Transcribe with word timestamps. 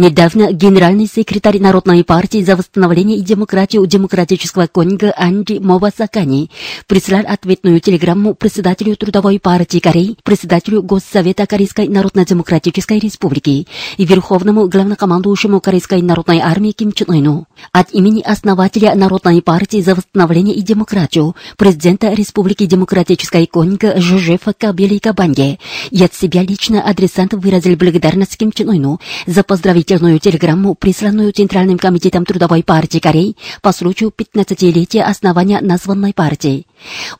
Недавно 0.00 0.50
генеральный 0.50 1.06
секретарь 1.06 1.58
Народной 1.60 2.04
партии 2.04 2.42
за 2.42 2.56
восстановление 2.56 3.18
и 3.18 3.20
демократию 3.20 3.84
Демократического 3.86 4.66
конга 4.66 5.12
Анди 5.14 5.58
Мовасакани 5.58 6.50
прислал 6.86 7.24
ответную 7.28 7.80
телеграмму 7.80 8.32
председателю 8.32 8.96
Трудовой 8.96 9.38
партии 9.38 9.78
Кореи, 9.78 10.16
председателю 10.24 10.82
Госсовета 10.82 11.44
Корейской 11.44 11.86
Народно-Демократической 11.86 12.98
Республики 12.98 13.66
и 13.98 14.06
верховному 14.06 14.68
главнокомандующему 14.68 15.60
Корейской 15.60 16.00
Народной 16.00 16.38
армии 16.38 16.72
Ким 16.72 16.92
Чен 16.92 17.10
Ыну. 17.10 17.46
От 17.70 17.92
имени 17.92 18.22
основателя 18.22 18.94
Народной 18.94 19.42
партии 19.42 19.82
за 19.82 19.94
восстановление 19.94 20.54
и 20.54 20.62
демократию, 20.62 21.36
президента 21.58 22.14
Республики 22.14 22.64
Демократической 22.64 23.44
конга 23.46 24.00
Жжефа 24.00 24.54
Кабели 24.54 24.96
Кабанге 24.96 25.58
и 25.90 26.02
от 26.02 26.14
себя 26.14 26.42
лично 26.42 26.80
адресант 26.80 27.34
выразил 27.34 27.76
благодарность 27.76 28.38
Ким 28.38 28.50
Чен 28.50 28.70
Ыну 28.70 28.98
за 29.26 29.42
поздравление 29.42 29.89
поздравительную 29.90 30.20
телеграмму, 30.20 30.74
присланную 30.76 31.32
Центральным 31.32 31.76
комитетом 31.76 32.24
Трудовой 32.24 32.62
партии 32.62 33.00
Кореи 33.00 33.36
по 33.60 33.72
случаю 33.72 34.12
15-летия 34.16 35.02
основания 35.02 35.60
названной 35.60 36.12
партии. 36.12 36.66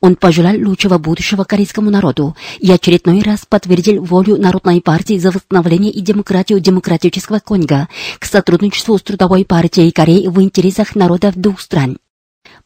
Он 0.01 0.15
пожелал 0.15 0.55
лучшего 0.57 0.99
будущего 0.99 1.43
корейскому 1.43 1.91
народу 1.91 2.37
и 2.61 2.71
очередной 2.71 3.23
раз 3.23 3.45
подтвердил 3.49 4.05
волю 4.05 4.37
Народной 4.37 4.81
партии 4.81 5.19
за 5.19 5.33
восстановление 5.33 5.91
и 5.91 6.01
демократию 6.01 6.61
демократического 6.61 7.41
Конго 7.41 7.89
к 8.21 8.25
сотрудничеству 8.25 8.97
с 8.97 9.03
Трудовой 9.03 9.45
партией 9.45 9.91
Кореи 9.91 10.29
в 10.29 10.41
интересах 10.41 10.95
народов 10.95 11.35
двух 11.37 11.61
стран. 11.61 11.99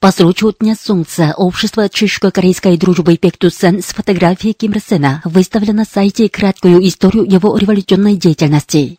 По 0.00 0.12
случаю 0.12 0.54
Дня 0.60 0.74
Солнца 0.74 1.32
общество 1.36 1.88
чешско-корейской 1.88 2.76
дружбы 2.76 3.16
Пектусан 3.16 3.80
с 3.80 3.86
фотографией 3.86 4.52
Ким 4.52 4.72
Ир 4.72 4.80
Сена 4.86 5.22
выставило 5.24 5.72
на 5.72 5.84
сайте 5.86 6.28
краткую 6.28 6.86
историю 6.86 7.24
его 7.24 7.56
революционной 7.56 8.16
деятельности. 8.16 8.98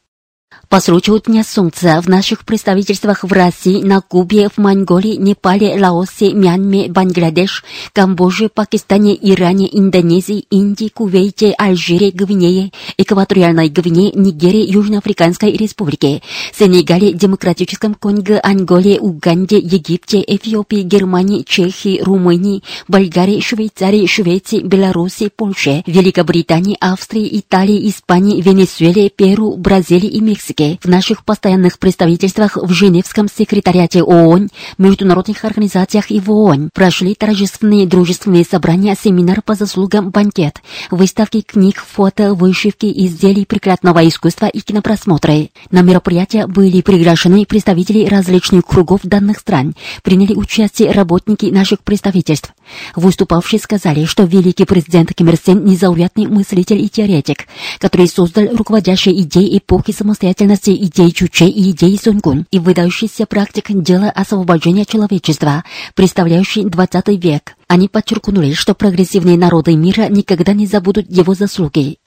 По 0.76 0.82
случаю 0.82 1.22
Дня 1.26 1.46
Солнца 1.46 2.02
в 2.02 2.10
наших 2.10 2.44
представительствах 2.44 3.24
в 3.24 3.32
России, 3.32 3.82
на 3.82 4.02
Кубе, 4.02 4.50
в 4.50 4.58
Монголии, 4.58 5.16
Непале, 5.16 5.80
Лаосе, 5.80 6.34
Мьянме, 6.34 6.90
Бангладеш, 6.90 7.64
Камбодже, 7.94 8.50
Пакистане, 8.50 9.18
Иране, 9.22 9.70
Индонезии, 9.72 10.46
Индии, 10.50 10.90
Кувейте, 10.90 11.54
Алжире, 11.58 12.12
Гвинее, 12.12 12.74
Экваториальной 12.98 13.70
Гвинее, 13.70 14.12
Нигерии, 14.16 14.70
Южноафриканской 14.70 15.54
Республике, 15.54 16.22
Сенегале, 16.54 17.14
Демократическом 17.14 17.94
Конго, 17.94 18.42
Анголе, 18.44 19.00
Уганде, 19.00 19.60
Египте, 19.60 20.22
Эфиопии, 20.28 20.82
Германии, 20.82 21.44
Чехии, 21.48 22.02
Румынии, 22.02 22.64
Болгарии, 22.90 23.40
Швейцарии, 23.40 24.08
Швеции, 24.08 24.60
Беларуси, 24.60 25.32
Польше, 25.34 25.84
Великобритании, 25.88 26.76
Австрии, 26.82 27.40
Италии, 27.40 27.88
Испании, 27.88 28.42
Венесуэле, 28.42 29.10
Перу, 29.10 29.56
Бразилии 29.56 30.10
и 30.10 30.20
Мексике, 30.20 30.65
в 30.82 30.88
наших 30.88 31.24
постоянных 31.24 31.80
представительствах 31.80 32.58
в 32.58 32.72
Женевском 32.72 33.28
секретариате 33.28 34.04
ООН, 34.04 34.50
международных 34.78 35.44
организациях 35.46 36.12
и 36.12 36.20
в 36.20 36.32
ООН 36.32 36.70
прошли 36.74 37.16
торжественные 37.16 37.88
дружественные 37.88 38.46
собрания, 38.46 38.96
семинар 39.02 39.42
по 39.42 39.56
заслугам, 39.56 40.10
банкет, 40.10 40.62
выставки 40.92 41.42
книг, 41.42 41.78
фото, 41.78 42.34
вышивки, 42.34 42.92
изделий 43.06 43.46
прикладного 43.46 44.08
искусства 44.08 44.48
и 44.48 44.60
кинопросмотры. 44.62 45.50
На 45.72 45.82
мероприятия 45.82 46.48
были 46.48 46.82
приглашены 46.82 47.46
представители 47.46 48.06
различных 48.06 48.66
кругов 48.66 49.02
данных 49.04 49.40
стран, 49.40 49.76
приняли 50.04 50.34
участие 50.34 50.92
работники 50.92 51.46
наших 51.48 51.82
представительств. 51.82 52.54
Выступавшие 52.96 53.60
сказали, 53.60 54.06
что 54.06 54.24
великий 54.24 54.66
президент 54.66 55.14
Ким 55.14 55.30
Ир 55.30 55.38
Сен 55.44 55.66
незаурядный 55.66 56.28
мыслитель 56.28 56.82
и 56.84 56.90
теоретик, 56.90 57.48
который 57.80 58.08
создал 58.08 58.46
руководящие 58.56 59.22
идеи 59.22 59.58
эпохи 59.58 59.92
самостоятельности 59.92 60.45
идей 60.54 61.12
Чуче 61.12 61.48
и 61.48 61.72
идей 61.72 61.98
Сунгун 62.02 62.46
и 62.52 62.60
выдающийся 62.60 63.26
практик 63.26 63.66
дела 63.70 64.10
освобождения 64.10 64.86
человечества, 64.86 65.64
представляющий 65.96 66.64
20 66.66 67.08
век. 67.24 67.56
Они 67.68 67.88
подчеркнули, 67.88 68.54
что 68.54 68.76
прогрессивные 68.76 69.38
народы 69.38 69.76
мира 69.76 70.08
никогда 70.10 70.54
не 70.54 70.68
забудут 70.68 71.10
его 71.10 71.34
заслуги. 71.34 71.98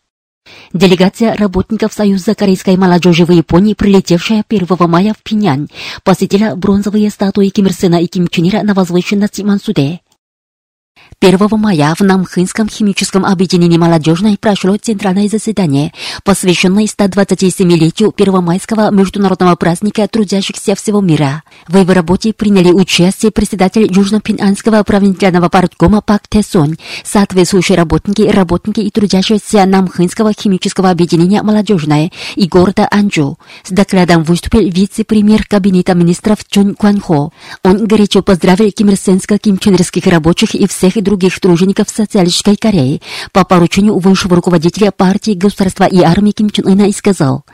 Делегация 0.73 1.35
работников 1.37 1.93
Союза 1.93 2.35
корейской 2.35 2.77
молодежи 2.77 3.25
в 3.25 3.31
Японии, 3.31 3.75
прилетевшая 3.75 4.45
1 4.49 4.67
мая 4.89 5.15
в 5.15 5.23
Пиньян, 5.23 5.69
посетила 6.05 6.55
бронзовые 6.55 7.11
статуи 7.11 7.49
Ким 7.49 7.67
Ир 7.67 7.73
Сена 7.73 8.03
и 8.03 8.07
Ким 8.07 8.29
Чен 8.29 8.49
Ира 8.49 8.63
на 8.63 8.75
возвышенности 8.75 9.43
Мансуде. 9.43 10.01
1 11.21 11.49
мая 11.59 11.97
в 11.99 12.03
Намхынском 12.03 12.69
химическом 12.69 13.27
объединении 13.27 13.77
молодежной 13.77 14.39
прошло 14.39 14.77
центральное 14.77 15.29
заседание, 15.29 15.93
посвященное 16.23 16.85
127-летию 16.85 18.13
первомайского 18.13 18.93
международного 18.93 19.57
праздника 19.57 20.07
трудящихся 20.07 20.77
всего 20.77 21.01
мира. 21.01 21.43
В 21.67 21.77
его 21.77 21.93
работе 21.93 22.33
приняли 22.33 22.71
участие 22.71 23.33
председатель 23.33 23.91
Южно-Пинанского 23.91 24.85
правительственного 24.85 25.49
парткома 25.49 26.03
Пак 26.03 26.29
Тесон, 26.29 26.77
соответствующие 27.03 27.77
работники, 27.77 28.23
работники 28.23 28.79
и 28.79 28.91
трудящиеся 28.91 29.67
Намхынского 29.67 30.33
химического 30.33 30.89
объединения 30.89 31.43
молодежное 31.43 32.13
и 32.37 32.47
города 32.47 32.87
Анджу. 32.93 33.41
С 33.65 33.73
докладом 33.73 34.23
выступил 34.23 34.61
вице-премьер 34.61 35.49
кабинета 35.49 35.95
министров 35.95 36.39
Чон 36.49 36.77
Кванхо. 36.77 37.33
Он 37.65 37.87
горячо 37.89 38.23
поздравил 38.23 38.69
кимирсенско-кимченерских 38.69 40.09
рабочих 40.09 40.55
и 40.55 40.69
всех 40.69 40.97
других 41.09 41.41
тружеников 41.41 41.89
социалистической 41.89 42.57
Кореи 42.57 43.01
по 43.33 43.45
поручению 43.45 43.99
высшего 43.99 44.37
руководителя 44.37 44.91
партии, 44.91 45.33
государства 45.33 45.85
и 45.85 46.03
армии 46.03 46.33
Ким 46.33 46.51
Чен 46.51 46.69
Ына 46.69 46.89
и 46.89 46.93
сказал, 46.93 47.45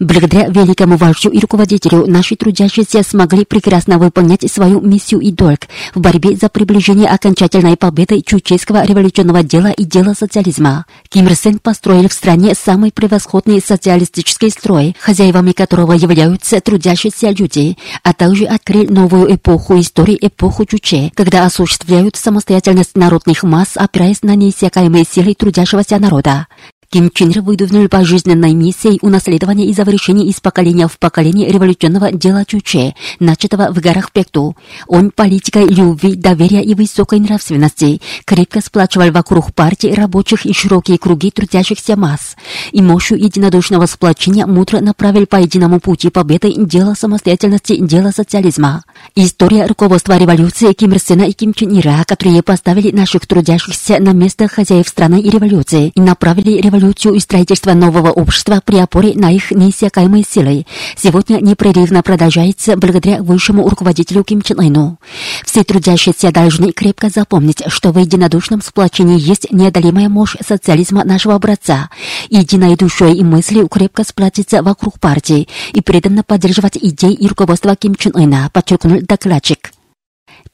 «Благодаря 0.00 0.48
великому 0.48 0.96
вождю 0.96 1.30
и 1.30 1.38
руководителю 1.38 2.06
наши 2.06 2.34
трудящиеся 2.34 3.02
смогли 3.02 3.44
прекрасно 3.44 3.98
выполнять 3.98 4.50
свою 4.50 4.80
миссию 4.80 5.20
и 5.20 5.30
долг 5.30 5.60
в 5.94 6.00
борьбе 6.00 6.34
за 6.36 6.48
приближение 6.48 7.08
окончательной 7.08 7.76
победы 7.76 8.22
чучейского 8.22 8.84
революционного 8.84 9.42
дела 9.42 9.68
и 9.68 9.84
дела 9.84 10.14
социализма. 10.14 10.86
Ким 11.10 11.26
Ир 11.26 11.36
Сен 11.36 11.58
построил 11.58 12.08
в 12.08 12.12
стране 12.12 12.54
самый 12.54 12.90
превосходный 12.90 13.60
социалистический 13.60 14.50
строй, 14.50 14.96
хозяевами 14.98 15.52
которого 15.52 15.92
являются 15.92 16.60
трудящиеся 16.60 17.30
люди, 17.30 17.76
а 18.02 18.14
также 18.14 18.44
открыл 18.44 18.86
новую 18.88 19.34
эпоху 19.34 19.78
истории, 19.78 20.18
эпоху 20.20 20.64
Чуче, 20.64 21.12
когда 21.14 21.44
осуществляют 21.44 22.16
самостоятельность 22.16 22.93
народных 22.94 23.42
масс, 23.42 23.76
опираясь 23.76 24.22
на 24.22 24.34
неиссякаемые 24.34 25.04
силы 25.04 25.34
трудящегося 25.34 25.98
народа. 25.98 26.46
Ким 26.94 27.10
Чен 27.10 27.30
Ир 27.30 27.42
выдвинул 27.42 27.88
пожизненной 27.88 28.54
миссией 28.54 29.00
унаследования 29.02 29.66
и 29.66 29.72
завершения 29.72 30.28
из 30.28 30.38
поколения 30.38 30.86
в 30.86 30.96
поколение 31.00 31.50
революционного 31.50 32.12
дела 32.12 32.44
Чуче, 32.44 32.94
начатого 33.18 33.72
в 33.72 33.80
горах 33.80 34.12
Пекту. 34.12 34.56
Он 34.86 35.10
политикой 35.10 35.66
любви, 35.66 36.14
доверия 36.14 36.62
и 36.62 36.72
высокой 36.76 37.18
нравственности 37.18 38.00
крепко 38.24 38.60
сплачивал 38.60 39.10
вокруг 39.10 39.52
партии 39.54 39.88
рабочих 39.88 40.46
и 40.46 40.52
широкие 40.52 40.96
круги 40.98 41.32
трудящихся 41.32 41.96
масс. 41.96 42.36
И 42.70 42.80
мощью 42.80 43.18
единодушного 43.18 43.86
сплочения 43.86 44.46
мудро 44.46 44.78
направил 44.78 45.26
по 45.26 45.34
единому 45.34 45.80
пути 45.80 46.10
победы 46.10 46.54
дело 46.56 46.94
самостоятельности, 46.94 47.76
дело 47.76 48.12
социализма. 48.12 48.84
История 49.16 49.66
руководства 49.66 50.16
революции 50.16 50.72
Ким 50.72 50.92
Ир 50.92 51.00
Сена 51.00 51.24
и 51.24 51.32
Ким 51.32 51.54
Чен 51.54 51.76
Ира, 51.76 52.04
которые 52.06 52.44
поставили 52.44 52.92
наших 52.92 53.26
трудящихся 53.26 53.98
на 53.98 54.10
место 54.10 54.46
хозяев 54.46 54.86
страны 54.86 55.20
и 55.20 55.28
революции 55.28 55.90
и 55.92 56.00
направили 56.00 56.60
революцию 56.60 56.83
и 56.90 57.20
строительство 57.20 57.72
нового 57.72 58.10
общества 58.10 58.60
при 58.64 58.76
опоре 58.76 59.12
на 59.14 59.32
их 59.32 59.50
неиссякаемые 59.50 60.24
силы, 60.28 60.66
сегодня 60.96 61.38
непрерывно 61.40 62.02
продолжается 62.02 62.76
благодаря 62.76 63.22
высшему 63.22 63.68
руководителю 63.68 64.24
Ким 64.24 64.42
Чен 64.42 64.60
Ыну. 64.60 64.98
Все 65.44 65.64
трудящиеся 65.64 66.32
должны 66.32 66.72
крепко 66.72 67.08
запомнить, 67.08 67.62
что 67.68 67.92
в 67.92 67.98
единодушном 67.98 68.62
сплочении 68.62 69.20
есть 69.20 69.50
неодолимая 69.50 70.08
мощь 70.08 70.36
социализма 70.46 71.04
нашего 71.04 71.34
образца. 71.34 71.90
Единой 72.30 72.76
душой 72.76 73.16
и 73.16 73.24
мыслью 73.24 73.68
крепко 73.68 74.04
сплотиться 74.04 74.62
вокруг 74.62 74.98
партии 74.98 75.48
и 75.72 75.80
преданно 75.80 76.22
поддерживать 76.22 76.76
идеи 76.76 77.12
и 77.12 77.26
руководство 77.26 77.76
Ким 77.76 77.94
Чен 77.94 78.12
Ына, 78.16 78.50
подчеркнул 78.52 79.00
докладчик. 79.02 79.73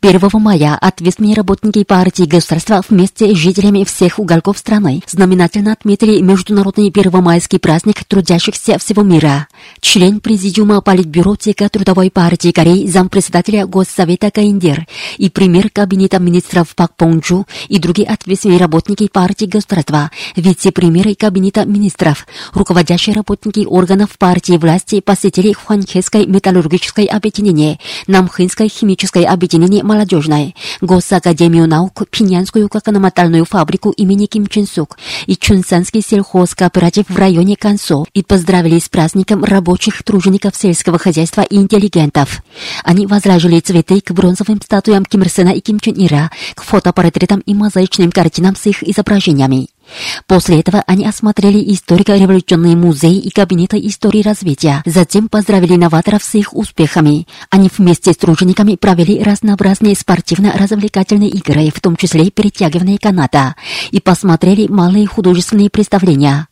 1 0.03 0.31
мая 0.41 0.79
ответственные 0.81 1.35
работники 1.35 1.85
партии 1.85 2.23
государства 2.23 2.83
вместе 2.89 3.35
с 3.35 3.37
жителями 3.37 3.85
всех 3.85 4.19
уголков 4.19 4.57
страны 4.57 5.03
знаменательно 5.07 5.73
отметили 5.73 6.23
Международный 6.23 6.91
первомайский 6.91 7.59
праздник 7.59 8.03
трудящихся 8.07 8.79
всего 8.79 9.03
мира. 9.03 9.47
Член 9.83 10.21
Президиума 10.21 10.81
Политбюро 10.81 11.35
ЦК 11.35 11.69
Трудовой 11.71 12.11
партии 12.11 12.51
Кореи, 12.51 12.87
зампредседателя 12.87 13.67
Госсовета 13.67 14.31
Каиндер 14.31 14.87
и 15.19 15.29
премьер 15.29 15.69
Кабинета 15.69 16.19
министров 16.19 16.75
Пак 16.75 16.97
Понджу 16.97 17.47
и 17.69 17.79
другие 17.79 18.09
ответственные 18.09 18.59
работники 18.59 19.07
партии 19.07 19.45
государства, 19.45 20.11
вице-премьеры 20.35 21.15
Кабинета 21.15 21.67
министров, 21.67 22.27
руководящие 22.55 23.15
работники 23.15 23.67
органов 23.67 24.17
партии 24.17 24.57
власти 24.57 25.01
посетили 25.01 25.53
Хванхесское 25.53 26.25
металлургическое 26.25 27.05
объединение, 27.05 27.79
Намхынское 28.07 28.71
химическое 28.71 29.27
объединение 29.27 29.90
молодежной, 29.91 30.55
Госакадемию 30.81 31.67
наук, 31.67 32.05
Пинянскую 32.11 32.69
кокономатальную 32.69 33.45
фабрику 33.45 33.91
имени 33.91 34.27
Ким 34.27 34.47
Чен 34.47 34.67
Сук 34.67 34.97
и 35.27 35.35
Чунсанский 35.37 36.01
сельхозкооператив 36.01 37.07
в 37.09 37.17
районе 37.17 37.57
Кансо 37.57 38.05
и 38.15 38.23
поздравили 38.23 38.79
с 38.79 38.89
праздником 38.89 39.43
рабочих 39.43 40.05
тружеников 40.05 40.55
сельского 40.55 40.99
хозяйства 40.99 41.41
и 41.41 41.57
интеллигентов. 41.57 42.43
Они 42.85 43.07
возложили 43.07 43.59
цветы 43.59 44.01
к 44.01 44.13
бронзовым 44.13 44.63
статуям 44.63 45.05
Ким 45.05 45.23
Ир 45.23 45.29
Сена 45.29 45.51
и 45.51 45.61
Ким 45.61 45.81
Чен 45.81 45.95
Ира, 45.97 46.31
к 46.55 46.63
фотопортретам 46.63 47.41
и 47.41 47.53
мозаичным 47.53 48.13
картинам 48.13 48.55
с 48.55 48.67
их 48.67 48.85
изображениями. 48.85 49.69
После 50.27 50.61
этого 50.61 50.83
они 50.87 51.07
осмотрели 51.07 51.73
историко-революционные 51.73 52.77
музеи 52.77 53.19
и 53.19 53.31
кабинеты 53.31 53.79
истории 53.79 54.23
развития. 54.23 54.83
Затем 54.87 55.29
поздравили 55.29 55.77
новаторов 55.77 56.23
с 56.23 56.35
их 56.35 56.55
успехами. 56.55 57.27
Они 57.51 57.71
вместе 57.77 58.13
с 58.13 58.17
тружениками 58.17 58.77
провели 58.77 59.23
разнообразные 59.23 59.95
спортивно-развлекательные 59.95 61.31
игры, 61.31 61.71
в 61.75 61.81
том 61.81 61.97
числе 61.97 62.31
перетягивание 62.31 62.99
каната, 62.99 63.57
и 63.91 64.01
посмотрели 64.01 64.67
малые 64.69 65.07
художественные 65.07 65.71
представления. 65.71 66.50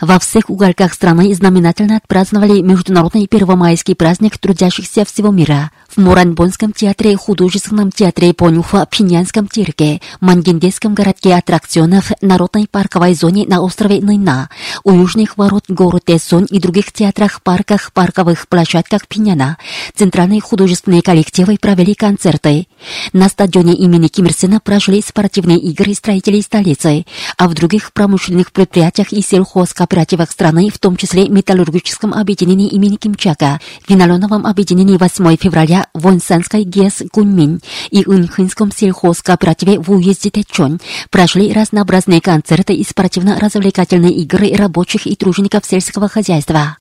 Во 0.00 0.18
всех 0.18 0.48
уголках 0.48 0.94
страны 0.94 1.34
знаменательно 1.34 1.96
отпраздновали 1.96 2.60
Международный 2.60 3.26
первомайский 3.26 3.94
праздник 3.94 4.38
трудящихся 4.38 5.04
всего 5.04 5.30
мира. 5.30 5.70
В 5.88 5.98
Муранбонском 5.98 6.72
театре, 6.72 7.16
Художественном 7.16 7.90
театре 7.90 8.32
Понюха, 8.32 8.86
Пинянском 8.88 9.48
цирке, 9.48 10.00
Мангиндейском 10.20 10.94
городке 10.94 11.34
аттракционов, 11.34 12.12
Народной 12.20 12.68
парковой 12.70 13.14
зоне 13.14 13.44
на 13.46 13.60
острове 13.60 14.00
Нына, 14.00 14.48
у 14.84 14.92
южных 14.92 15.36
ворот 15.36 15.64
город 15.68 16.04
Тесон 16.06 16.44
и 16.44 16.60
других 16.60 16.92
театрах, 16.92 17.42
парках, 17.42 17.92
парковых 17.92 18.48
площадках 18.48 19.08
Пиняна. 19.08 19.58
Центральные 19.94 20.40
художественные 20.40 21.02
коллективы 21.02 21.58
провели 21.60 21.94
концерты. 21.94 22.68
На 23.12 23.28
стадионе 23.28 23.74
имени 23.74 24.08
Ким 24.08 24.26
Ир 24.26 24.32
Сена 24.32 24.60
прошли 24.60 25.02
спортивные 25.02 25.58
игры 25.58 25.92
строителей 25.94 26.42
столицы, 26.42 27.04
а 27.36 27.48
в 27.48 27.54
других 27.54 27.92
промышленных 27.92 28.52
предприятиях 28.52 29.12
и 29.12 29.22
сельхозкооперативах 29.70 30.30
страны, 30.30 30.70
в 30.70 30.78
том 30.78 30.96
числе 30.96 31.28
металлургическом 31.28 32.12
объединении 32.12 32.68
имени 32.68 32.96
Кимчака, 32.96 33.60
виноленовом 33.88 34.46
объединении 34.46 34.96
8 34.96 35.36
февраля, 35.36 35.86
Вонсанской 35.94 36.64
ГЕС 36.64 37.02
Гуньмин 37.12 37.60
и 37.90 38.02
Инхынском 38.02 38.72
сельхозкооперативе 38.72 39.78
в 39.78 39.90
уезде 39.90 40.30
Тэчон 40.30 40.80
прошли 41.10 41.52
разнообразные 41.52 42.20
концерты 42.20 42.74
и 42.74 42.84
спортивно-развлекательные 42.84 44.12
игры 44.12 44.52
рабочих 44.54 45.06
и 45.06 45.16
тружеников 45.16 45.64
сельского 45.64 46.08
хозяйства. 46.08 46.79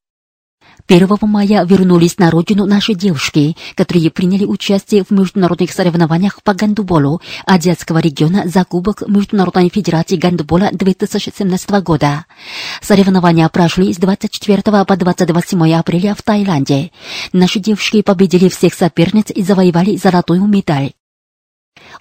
1 0.89 1.07
мая 1.21 1.65
вернулись 1.65 2.17
на 2.17 2.31
родину 2.31 2.65
наши 2.65 2.95
девушки, 2.95 3.55
которые 3.75 4.09
приняли 4.09 4.43
участие 4.43 5.03
в 5.03 5.11
международных 5.11 5.71
соревнованиях 5.71 6.41
по 6.41 6.55
гандболу 6.55 7.21
Азиатского 7.45 7.99
региона 7.99 8.47
за 8.47 8.65
Кубок 8.65 9.03
Международной 9.07 9.69
Федерации 9.69 10.15
гандбола 10.15 10.69
2017 10.71 11.69
года. 11.83 12.25
Соревнования 12.81 13.47
прошли 13.49 13.93
с 13.93 13.97
24 13.97 14.63
по 14.63 14.97
28 14.97 15.73
апреля 15.73 16.15
в 16.15 16.23
Таиланде. 16.23 16.89
Наши 17.33 17.59
девушки 17.59 18.01
победили 18.01 18.49
всех 18.49 18.73
соперниц 18.73 19.27
и 19.29 19.43
завоевали 19.43 19.95
золотую 19.95 20.47
медаль. 20.47 20.93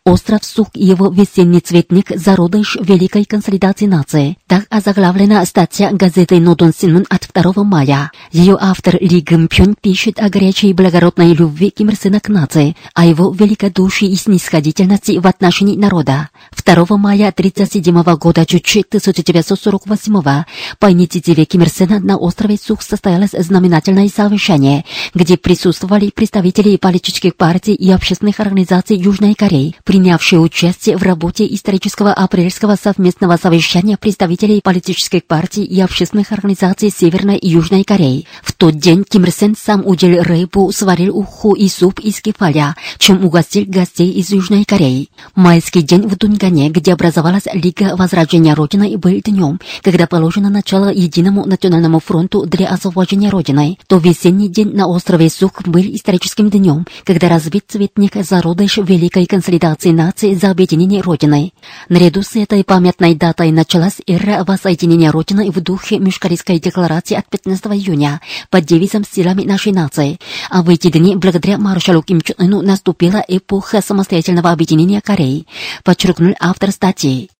Остров 0.09 0.43
Сук 0.43 0.69
и 0.75 0.87
его 0.87 1.11
весенний 1.11 1.61
цветник– 1.61 2.11
зародыш 2.17 2.79
великой 2.81 3.25
консолидации 3.25 3.87
нации. 3.87 4.38
Так 4.47 4.65
озаглавлена 4.70 5.44
статья 5.44 5.91
газеты 5.93 6.41
«Нодон 6.41 6.73
Синмун» 6.73 7.05
от 7.11 7.29
2 7.35 7.65
мая. 7.65 8.11
Ее 8.32 8.56
автор 8.59 8.97
Ли 9.00 9.20
Гымпён 9.20 9.75
пишет 9.81 10.19
о 10.19 10.31
горячей 10.31 10.73
благородной 10.73 11.35
любви 11.35 11.70
Ким 11.70 11.91
Ир 11.91 12.20
к 12.20 12.29
нации, 12.29 12.75
о 12.94 13.05
его 13.05 13.31
великодушии 13.31 14.09
и 14.09 14.17
снисходительности 14.17 15.19
в 15.19 15.26
отношении 15.26 15.76
народа. 15.76 16.31
2 16.56 16.97
мая 16.97 17.29
1937 17.29 18.17
года 18.17 18.47
Чучи 18.47 18.81
1948 18.81 20.44
по 20.79 20.91
инициативе 20.91 21.44
Ким 21.44 21.62
Ир 21.62 21.69
Сена 21.69 21.99
на 21.99 22.17
острове 22.17 22.56
Сук 22.56 22.82
состоялось 22.82 23.32
знаменательное 23.32 24.09
совещание, 24.09 24.87
где 25.12 25.37
присутствовали 25.37 26.11
представители 26.14 26.76
политических 26.76 27.37
партий 27.37 27.75
и 27.75 27.91
общественных 27.91 28.41
организаций 28.41 28.97
Южной 28.97 29.35
Кореи, 29.35 29.58
принявшие 29.85 30.41
участие 30.41 30.97
в 30.97 31.03
работе 31.03 31.47
исторического 31.47 32.13
апрельского 32.13 32.77
совместного 32.77 33.37
совещания 33.37 33.97
представителей 33.97 34.61
политических 34.63 35.25
партий 35.25 35.65
и 35.65 35.81
общественных 35.81 36.33
организаций 36.33 36.91
Северной 36.91 37.37
и 37.37 37.49
Южной 37.49 37.85
Кореи. 37.85 38.27
В 38.43 38.53
тот 38.53 38.77
день 38.77 39.05
Ким 39.05 39.25
Ир 39.25 39.33
Сен 39.33 39.55
сам 39.59 39.87
уделил 39.87 40.23
рыбу, 40.23 40.71
сварил 40.73 41.17
уху 41.17 41.55
и 41.55 41.69
суп 41.69 42.01
из 42.01 42.21
кефаля, 42.21 42.77
чем 42.99 43.25
угостил 43.25 43.65
гостей 43.67 44.11
из 44.11 44.31
Южной 44.31 44.65
Кореи. 44.65 45.09
Майский 45.35 45.83
день 45.83 46.07
в 46.07 46.17
Дунгане, 46.17 46.71
где 46.71 46.93
образовалась 46.93 47.45
Лига 47.53 47.97
Возрождения 47.97 48.55
Родины, 48.55 48.97
был 48.99 49.21
днем, 49.25 49.61
когда 49.83 50.07
положено 50.07 50.51
начало 50.51 50.93
единому 50.93 51.45
национальному 51.47 52.01
фронту 52.01 52.47
для 52.47 52.69
освобождения 52.69 53.31
Родины, 53.31 53.79
то 53.87 53.99
весенний 53.99 54.49
день 54.49 54.75
на 54.75 54.87
острове 54.87 55.31
Сух 55.31 55.63
был 55.67 55.83
историческим 55.83 56.51
днем, 56.51 56.87
когда 57.05 57.29
разбит 57.29 57.65
цветник 57.69 58.15
зародыш 58.17 58.79
Великой 58.79 59.27
консолидации 59.49 59.93
нации 59.93 60.35
за 60.35 60.50
объединение 60.50 61.00
Родины. 61.00 61.55
Наряду 61.89 62.23
с 62.23 62.37
этой 62.37 62.62
памятной 62.65 63.15
датой 63.15 63.50
началась 63.50 63.97
эра 64.07 64.45
воссоединения 64.45 65.11
Родины 65.11 65.50
в 65.50 65.59
духе 65.62 65.99
Межкорейской 65.99 66.61
декларации 66.61 67.17
от 67.17 67.26
15 67.31 67.64
июня 67.69 68.21
под 68.50 68.67
девизом 68.67 69.05
«Силами 69.11 69.45
нашей 69.45 69.73
нации». 69.73 70.19
А 70.50 70.62
в 70.62 70.69
эти 70.69 70.90
дни, 70.90 71.17
благодаря 71.17 71.57
маршалу 71.57 72.02
Ким 72.02 72.21
Чен 72.21 72.37
Ыну, 72.38 72.61
наступила 72.61 73.25
эпоха 73.26 73.81
самостоятельного 73.81 74.50
объединения 74.50 75.00
Кореи, 75.00 75.47
подчеркнул 75.83 76.35
автор 76.40 76.71
статьи. 76.71 77.31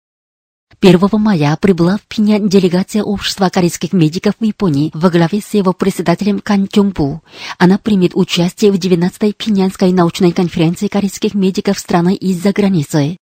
1 0.81 1.09
мая 1.15 1.57
прибыла 1.61 1.97
в 1.97 2.03
Пинян 2.03 2.49
делегация 2.49 3.03
общества 3.03 3.49
корейских 3.49 3.93
медиков 3.93 4.35
в 4.39 4.45
Японии 4.45 4.91
во 4.95 5.11
главе 5.11 5.41
с 5.41 5.55
его 5.55 5.73
председателем 5.73 6.39
Кан 6.39 6.69
Кёнгбу. 6.69 7.23
Она 7.59 7.79
примет 7.79 8.13
участие 8.15 8.71
в 8.71 8.77
19-й 8.77 9.33
Пинянской 9.33 9.93
научной 9.93 10.31
конференции 10.31 10.87
корейских 10.87 11.35
медиков 11.35 11.79
страны 11.79 12.15
из-за 12.15 12.53
границы. 12.53 13.17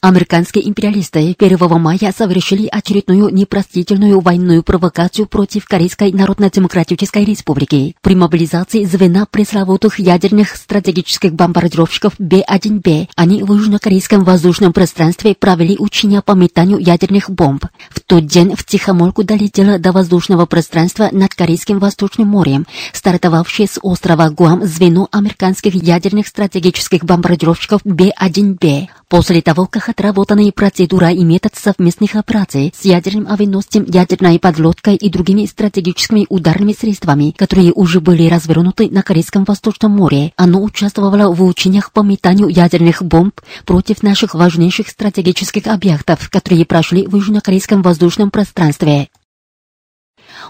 Американские 0.00 0.68
империалисты 0.68 1.34
1 1.38 1.80
мая 1.80 2.12
совершили 2.16 2.68
очередную 2.70 3.30
непростительную 3.30 4.20
военную 4.20 4.62
провокацию 4.62 5.26
против 5.26 5.66
Корейской 5.66 6.12
Народно-Демократической 6.12 7.24
Республики. 7.24 7.96
При 8.02 8.14
мобилизации 8.14 8.84
звена 8.84 9.26
пресловутых 9.26 9.98
ядерных 9.98 10.56
стратегических 10.56 11.32
бомбардировщиков 11.34 12.14
Б-1Б 12.18 13.08
они 13.16 13.42
в 13.42 13.52
южнокорейском 13.52 14.24
воздушном 14.24 14.72
пространстве 14.72 15.34
провели 15.34 15.76
учения 15.78 16.22
по 16.22 16.32
метанию 16.32 16.78
ядерных 16.78 17.30
бомб. 17.30 17.64
В 17.90 18.00
тот 18.00 18.26
день 18.26 18.54
в 18.54 18.64
Тихомольку 18.64 19.24
долетело 19.24 19.78
до 19.78 19.92
воздушного 19.92 20.46
пространства 20.46 21.08
над 21.12 21.34
Корейским 21.34 21.78
Восточным 21.78 22.28
морем, 22.28 22.66
стартовавшее 22.92 23.68
с 23.68 23.78
острова 23.82 24.30
Гуам 24.30 24.64
звено 24.64 25.08
американских 25.10 25.74
ядерных 25.74 26.26
стратегических 26.26 27.04
бомбардировщиков 27.04 27.80
Б-1Б. 27.84 28.88
После 29.08 29.40
того, 29.40 29.65
как 29.66 29.88
отработаны 29.88 30.52
процедура 30.52 31.10
и 31.10 31.24
метод 31.24 31.54
совместных 31.54 32.14
операций 32.16 32.72
с 32.78 32.84
ядерным 32.84 33.26
авианосцем, 33.30 33.84
ядерной 33.84 34.38
подлодкой 34.38 34.96
и 34.96 35.08
другими 35.08 35.46
стратегическими 35.46 36.26
ударными 36.28 36.72
средствами, 36.72 37.34
которые 37.36 37.72
уже 37.72 38.00
были 38.00 38.28
развернуты 38.28 38.88
на 38.90 39.02
Корейском 39.02 39.44
Восточном 39.44 39.92
море, 39.92 40.32
оно 40.36 40.62
участвовало 40.62 41.34
в 41.34 41.42
учениях 41.42 41.92
по 41.92 42.00
метанию 42.00 42.48
ядерных 42.48 43.02
бомб 43.02 43.40
против 43.64 44.02
наших 44.02 44.34
важнейших 44.34 44.88
стратегических 44.88 45.66
объектов, 45.66 46.28
которые 46.30 46.64
прошли 46.64 47.06
в 47.06 47.16
южнокорейском 47.16 47.82
воздушном 47.82 48.30
пространстве. 48.30 49.08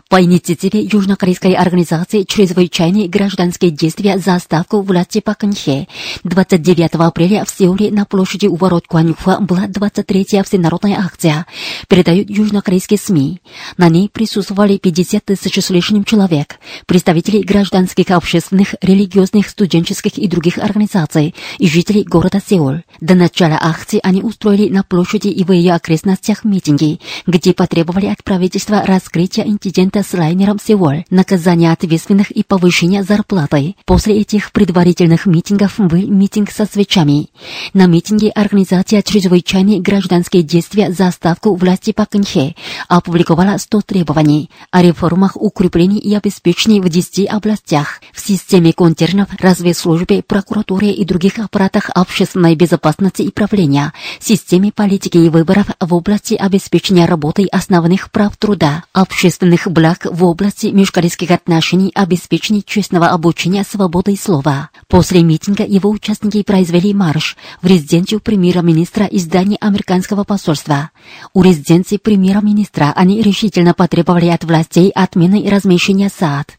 По 0.08 0.22
инициативе 0.22 0.82
южнокорейской 0.82 1.54
организации 1.54 2.22
«Чрезвычайные 2.22 3.08
гражданские 3.08 3.72
действия 3.72 4.18
за 4.18 4.38
ставку 4.38 4.80
власти 4.80 5.20
Пак 5.20 5.38
Кын-хе» 5.38 5.88
29 6.22 6.94
апреля 6.94 7.44
в 7.44 7.50
Сеуле 7.50 7.90
на 7.90 8.04
площади 8.04 8.46
у 8.46 8.54
ворот 8.54 8.86
Куаньхуа 8.86 9.40
была 9.40 9.66
23-я 9.66 10.44
всенародная 10.44 11.00
акция, 11.00 11.44
передают 11.88 12.30
южнокорейские 12.30 13.00
СМИ. 13.00 13.40
На 13.78 13.88
ней 13.88 14.08
присутствовали 14.08 14.76
50 14.76 15.24
тысяч 15.24 15.58
с 15.58 15.70
лишним 15.70 16.04
человек, 16.04 16.60
представители 16.86 17.42
гражданских, 17.42 18.12
общественных, 18.12 18.76
религиозных, 18.82 19.48
студенческих 19.48 20.18
и 20.18 20.28
других 20.28 20.58
организаций 20.58 21.34
и 21.58 21.66
жителей 21.66 22.04
города 22.04 22.40
Сеул. 22.46 22.76
До 23.00 23.16
начала 23.16 23.58
акции 23.60 23.98
они 24.04 24.22
устроили 24.22 24.68
на 24.72 24.84
площади 24.84 25.28
и 25.28 25.42
в 25.42 25.50
ее 25.50 25.74
окрестностях 25.74 26.44
митинги, 26.44 27.00
где 27.26 27.52
потребовали 27.52 28.06
от 28.06 28.22
правительства 28.22 28.84
раскрытия 28.86 29.44
инцидента 29.44 29.95
с 30.02 30.12
лайнером 30.12 30.58
«Сеул», 30.62 31.04
наказания 31.10 31.72
ответственных 31.72 32.30
и 32.30 32.42
повышения 32.42 33.02
зарплаты. 33.02 33.76
После 33.84 34.20
этих 34.20 34.52
предварительных 34.52 35.26
митингов 35.26 35.78
был 35.78 36.06
митинг 36.06 36.50
со 36.50 36.66
свечами. 36.66 37.30
На 37.72 37.86
митинге 37.86 38.30
организация 38.30 39.02
«Чрезвычайные 39.02 39.80
гражданские 39.80 40.42
действия 40.42 40.92
за 40.92 41.10
ставку 41.10 41.54
власти 41.54 41.92
Пак 41.92 42.10
Кын-хе» 42.10 42.54
опубликовала 42.88 43.56
100 43.56 43.80
требований 43.82 44.50
о 44.70 44.82
реформах 44.82 45.36
укреплений 45.36 45.98
и 45.98 46.14
обеспечении 46.14 46.80
в 46.80 46.88
10 46.88 47.28
областях 47.28 48.00
в 48.12 48.20
системе 48.20 48.72
контернов, 48.72 49.28
разведслужбе, 49.38 50.22
прокуратуре 50.22 50.92
и 50.92 51.04
других 51.04 51.38
аппаратах 51.38 51.90
общественной 51.94 52.54
безопасности 52.54 53.22
и 53.22 53.30
правления, 53.30 53.92
системе 54.20 54.72
политики 54.72 55.18
и 55.18 55.28
выборов 55.28 55.66
в 55.80 55.94
области 55.94 56.34
обеспечения 56.34 57.06
работы 57.06 57.46
основных 57.50 58.10
прав 58.10 58.36
труда, 58.36 58.84
общественных 58.92 59.70
благ 59.70 59.85
в 60.04 60.24
области 60.24 60.66
межкорейских 60.66 61.30
отношений, 61.30 61.92
обеспечения 61.94 62.62
честного 62.62 63.08
обучения 63.08 63.64
свободой 63.64 64.16
слова. 64.16 64.70
После 64.88 65.22
митинга 65.22 65.64
его 65.64 65.90
участники 65.90 66.42
произвели 66.42 66.92
марш 66.92 67.36
в 67.62 67.66
резиденцию 67.66 68.20
премьер-министра 68.20 69.06
и 69.06 69.18
здание 69.18 69.58
американского 69.60 70.24
посольства. 70.24 70.90
У 71.32 71.42
резиденции 71.42 71.98
премьер-министра 71.98 72.92
они 72.96 73.22
решительно 73.22 73.74
потребовали 73.74 74.26
от 74.26 74.44
властей 74.44 74.90
отмены 74.90 75.48
размещения 75.48 76.08
САД. 76.08 76.55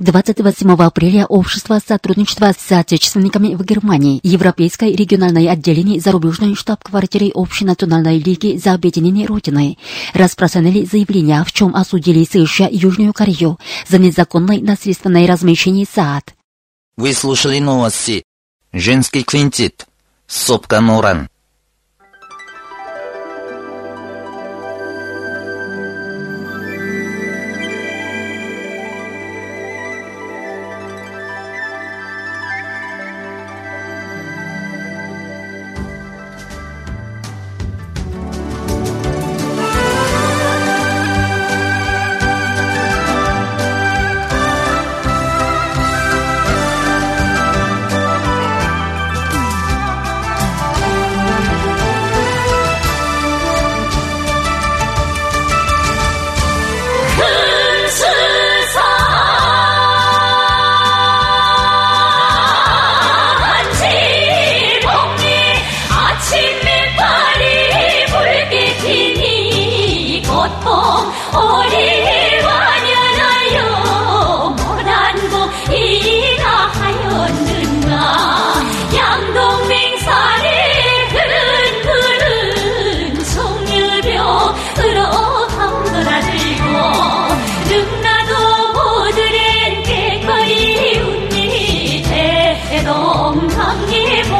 28 0.00 0.70
апреля 0.74 1.26
Общество 1.26 1.80
сотрудничества 1.84 2.52
с 2.56 2.62
соотечественниками 2.62 3.56
в 3.56 3.64
Германии, 3.64 4.20
Европейское 4.22 4.94
региональное 4.94 5.50
отделение 5.50 6.00
зарубежной 6.00 6.54
штаб-квартиры 6.54 7.32
Общенациональной 7.34 8.20
лиги 8.20 8.56
за 8.58 8.74
объединение 8.74 9.26
Родины 9.26 9.76
распространили 10.14 10.84
заявление, 10.84 11.42
в 11.44 11.52
чем 11.52 11.74
осудили 11.74 12.24
США 12.24 12.68
Южную 12.70 13.12
Корею 13.12 13.58
за 13.88 13.98
незаконное 13.98 14.60
насильственное 14.60 15.26
размещение 15.26 15.84
САД. 15.92 16.32
Вы 16.96 17.12
слушали 17.12 17.58
новости. 17.58 18.22
Женский 18.72 19.24
квинтит. 19.24 19.88
Сопка 20.28 20.80
Норан. 20.80 21.28
give 94.08 94.37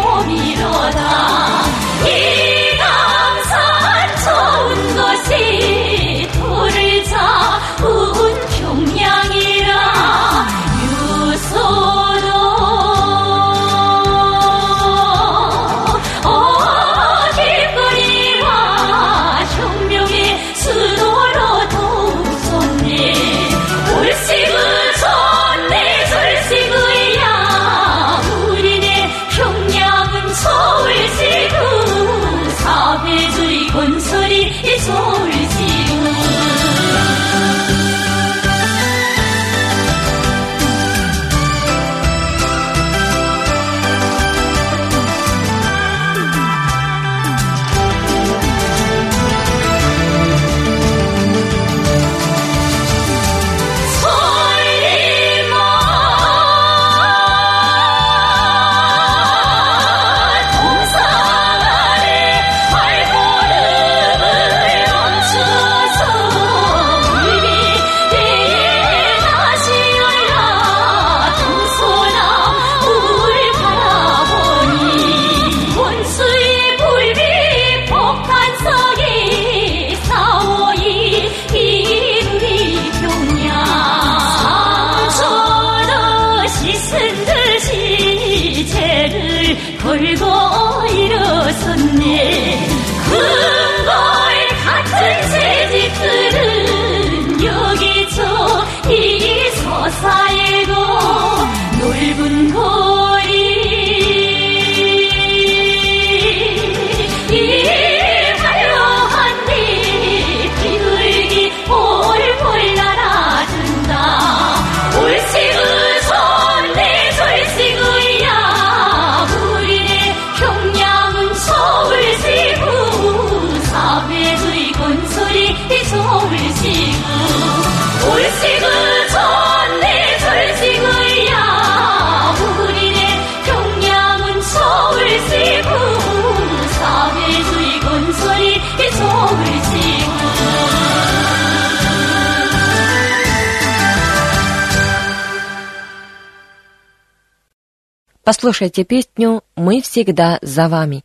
Послушайте 148.28 148.84
песню 148.84 149.42
«Мы 149.56 149.80
всегда 149.80 150.38
за 150.42 150.68
вами». 150.68 151.02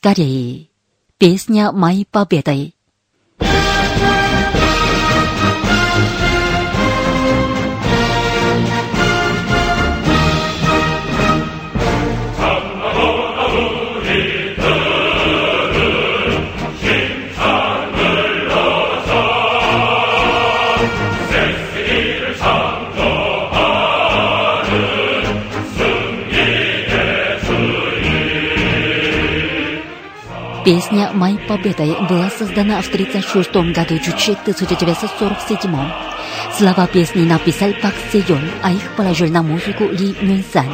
Кореи. 0.00 0.70
Песня 1.18 1.72
«Моей 1.72 2.06
победы. 2.06 2.72
Песня 30.64 31.10
«Май 31.14 31.38
победой» 31.48 31.96
была 32.06 32.28
создана 32.28 32.82
в 32.82 32.88
1936 32.88 33.50
году 33.74 33.98
Чучи 33.98 34.32
1947. 34.32 35.74
Слова 36.58 36.86
песни 36.86 37.22
написал 37.22 37.70
Пак 37.80 37.94
Сеён, 38.12 38.42
а 38.62 38.70
их 38.70 38.94
положил 38.94 39.28
на 39.30 39.42
музыку 39.42 39.84
Ли 39.84 40.14
Мюнсан. 40.20 40.66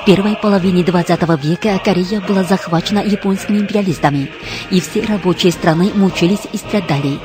В 0.00 0.04
первой 0.04 0.34
половине 0.34 0.82
20 0.82 1.22
века 1.44 1.78
Корея 1.84 2.20
была 2.20 2.42
захвачена 2.42 2.98
японскими 2.98 3.58
империалистами, 3.58 4.32
и 4.70 4.80
все 4.80 5.02
рабочие 5.02 5.52
страны 5.52 5.92
мучились 5.94 6.48
и 6.52 6.56
страдали. 6.56 7.20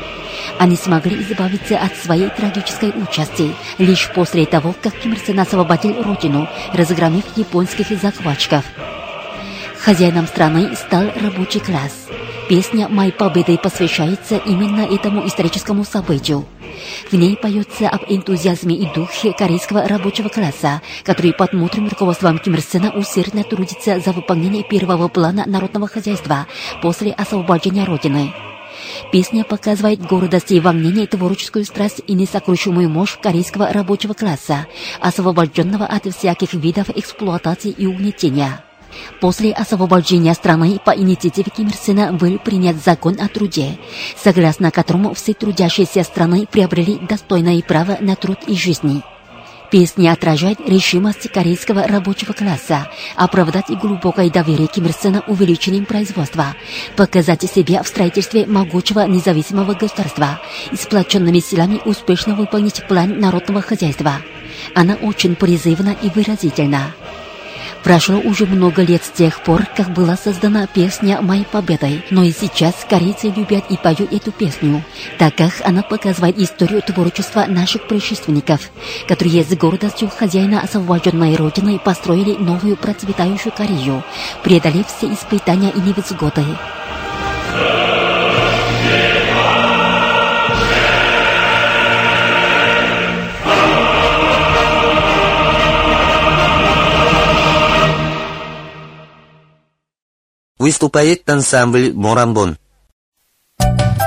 Они 0.60 0.76
смогли 0.76 1.20
избавиться 1.24 1.80
от 1.80 1.96
своей 1.98 2.30
трагической 2.30 2.94
участи 2.96 3.56
лишь 3.80 4.12
после 4.14 4.46
того, 4.46 4.76
как 4.84 4.94
Ким 4.94 5.14
Ир 5.14 5.20
Сен 5.26 5.40
освободил 5.40 6.04
родину, 6.04 6.48
разгромив 6.74 7.26
японских 7.36 7.88
захватчиков. 8.00 8.64
Хозяином 9.88 10.28
страны 10.28 10.76
стал 10.76 11.06
рабочий 11.16 11.62
класс. 11.62 12.10
Песня 12.50 12.90
«Май 12.90 13.10
победы» 13.10 13.58
посвящается 13.58 14.36
именно 14.36 14.82
этому 14.82 15.26
историческому 15.26 15.86
событию. 15.86 16.46
В 17.10 17.14
ней 17.14 17.38
поется 17.38 17.88
об 17.88 18.02
энтузиазме 18.10 18.76
и 18.76 18.94
духе 18.94 19.32
корейского 19.32 19.88
рабочего 19.88 20.28
класса, 20.28 20.82
который 21.06 21.32
под 21.32 21.54
мудрым 21.54 21.88
руководством 21.88 22.38
Ким 22.38 22.56
Ир 22.56 22.62
Сена 22.64 22.92
усердно 22.92 23.46
трудится 23.46 24.02
за 24.02 24.12
выполнение 24.12 24.66
первого 24.66 25.08
плана 25.08 25.46
народного 25.48 25.88
хозяйства 25.88 26.48
после 26.82 27.14
освобождения 27.14 27.86
Родины. 27.86 28.34
Песня 29.14 29.46
показывает 29.46 30.06
гордость 30.06 30.52
и 30.52 30.60
волнение, 30.60 31.08
творческую 31.08 31.64
страсть 31.64 32.02
и 32.06 32.14
несокрушимую 32.14 32.90
мощь 32.90 33.18
корейского 33.18 33.72
рабочего 33.72 34.14
класса, 34.14 34.68
освобожденного 35.00 35.86
от 35.86 36.14
всяких 36.14 36.54
видов 36.56 36.90
эксплуатации 36.90 37.72
и 37.72 37.86
угнетения. 37.86 38.67
После 39.20 39.52
освобождения 39.52 40.34
страны 40.34 40.80
по 40.84 40.92
инициативе 40.92 41.52
Ким 41.56 41.68
Ир 41.68 41.76
Сена 41.76 42.14
был 42.14 42.38
принят 42.40 42.78
закон 42.84 43.18
о 43.20 43.28
труде, 43.28 43.78
согласно 44.22 44.72
которому 44.72 45.14
все 45.14 45.34
трудящиеся 45.34 46.04
страны 46.04 46.48
приобрели 46.50 47.00
достойное 47.00 47.62
право 47.62 47.98
на 48.00 48.16
труд 48.16 48.40
и 48.48 48.56
жизни. 48.56 49.02
Песня 49.70 50.14
отражает 50.14 50.60
решимость 50.66 51.30
корейского 51.30 51.86
рабочего 51.88 52.32
класса 52.32 52.90
оправдать 53.18 53.70
глубокое 53.70 54.30
доверие 54.30 54.68
Ким 54.68 54.86
Ир 54.86 54.94
Сена 54.94 55.24
увеличением 55.28 55.86
производства, 55.86 56.56
показать 56.96 57.44
себя 57.52 57.84
в 57.84 57.88
строительстве 57.88 58.46
могучего 58.46 59.06
независимого 59.06 59.74
государства 59.74 60.40
и 60.72 60.76
сплоченными 60.78 61.40
силами 61.40 61.82
успешно 61.84 62.36
выполнить 62.36 62.88
план 62.88 63.20
народного 63.20 63.62
хозяйства. 63.62 64.22
Она 64.74 64.96
очень 64.96 65.36
призывна 65.36 65.96
и 66.02 66.10
выразительна. 66.10 66.94
Прошло 67.88 68.20
уже 68.20 68.46
много 68.46 68.82
лет 68.82 69.02
с 69.02 69.12
тех 69.12 69.42
пор, 69.44 69.66
как 69.78 69.94
была 69.94 70.18
создана 70.18 70.68
песня 70.68 71.22
«Моей 71.22 71.46
победой», 71.46 72.04
но 72.10 72.22
и 72.22 72.34
сейчас 72.34 72.76
корейцы 72.90 73.28
любят 73.28 73.64
и 73.70 73.78
поют 73.78 74.12
эту 74.12 74.34
песню, 74.34 74.84
так 75.18 75.38
как 75.38 75.54
она 75.64 75.84
показывает 75.84 76.38
историю 76.38 76.82
творчества 76.82 77.46
наших 77.48 77.88
предшественников, 77.88 78.72
которые 79.08 79.42
с 79.42 79.56
гордостью 79.56 80.10
хозяина 80.10 80.60
освобожденной 80.60 81.38
родины 81.38 81.80
построили 81.80 82.36
новую 82.36 82.76
процветающую 82.76 83.54
Корею, 83.54 84.04
преодолев 84.44 84.88
все 84.88 85.14
испытания 85.14 85.70
и 85.70 85.80
невзгоды. 85.80 86.44
Выступает 100.68 101.30
ансамбль 101.30 101.94
«Морамбон». 101.94 102.58
하늘 103.58 104.07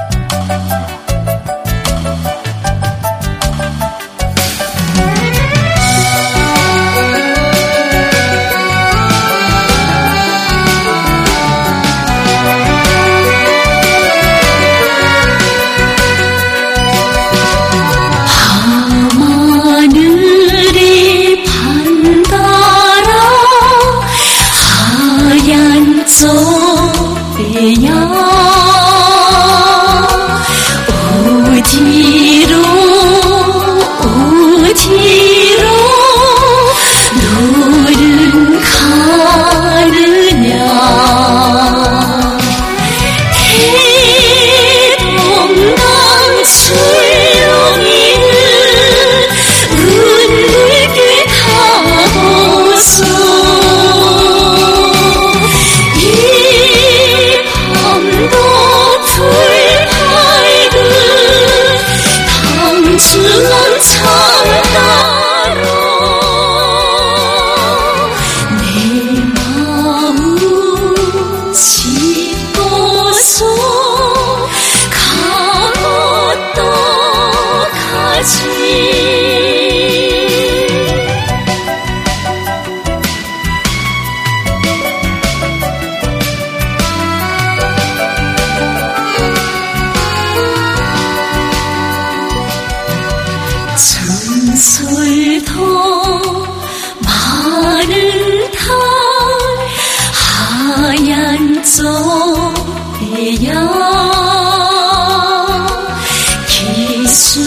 只 107.33 107.39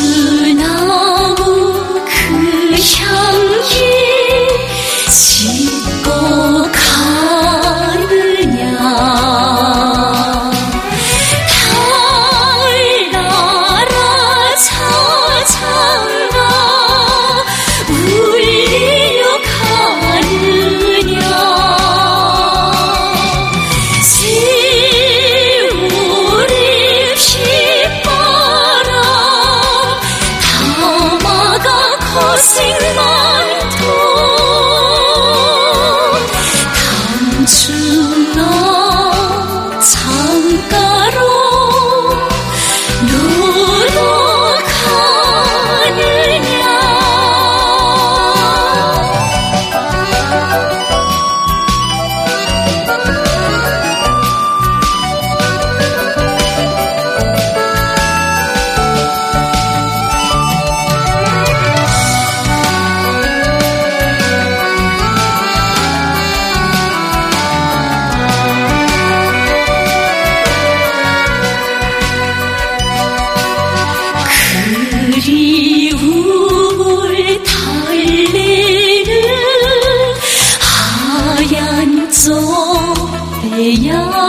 能 0.54 0.93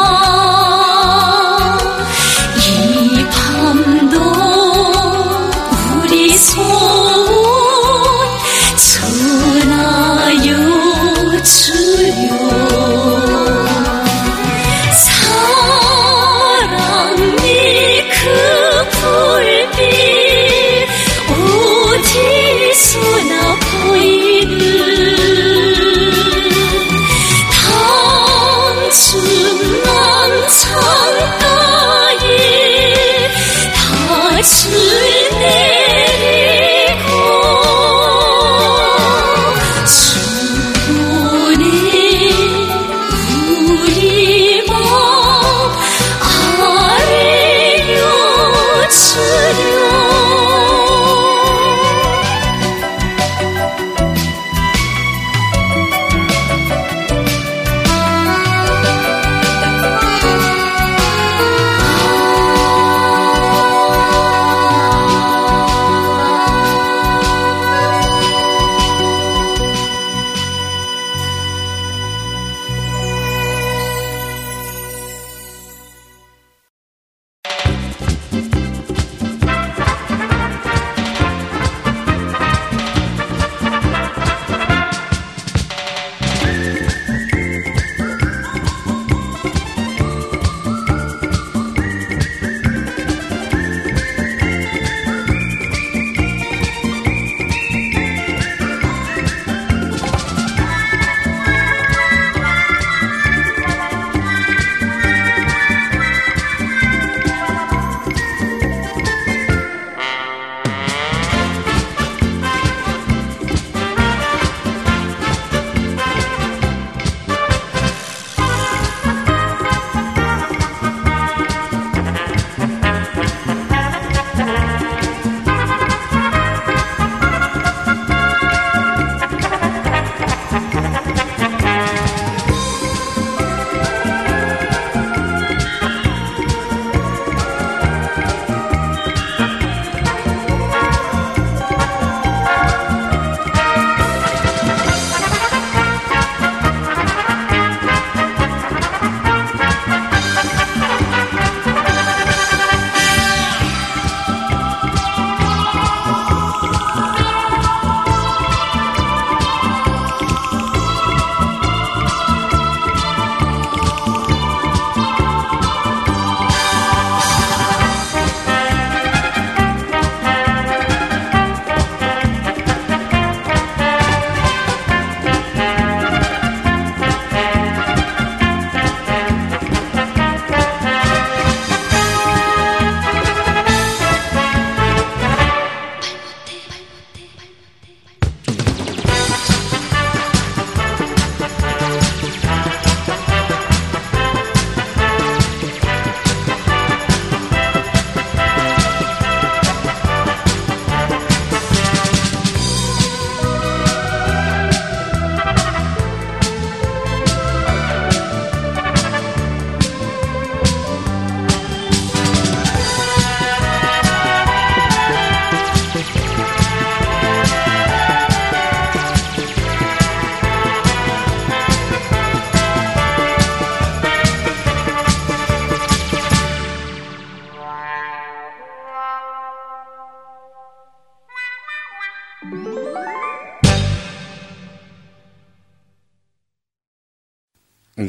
amor. 0.04 0.43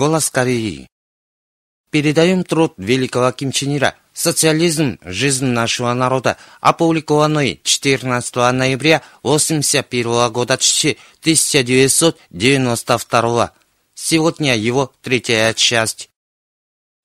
Голос 0.05 0.29
Кореи. 0.29 0.85
Передаем 1.89 2.43
труд 2.43 2.75
великого 2.77 3.31
Ким 3.31 3.51
Чен 3.51 3.75
Ира 3.75 3.95
«Социализм. 4.13 4.99
Жизнь 5.03 5.47
нашего 5.47 5.91
народа», 5.95 6.37
опубликованный 6.61 7.59
14 7.63 8.35
ноября 8.51 9.01
1981 9.23 10.31
года 10.31 10.53
1992. 10.53 13.51
Сегодня 13.95 14.55
его 14.55 14.93
третья 15.01 15.51
часть. 15.55 16.11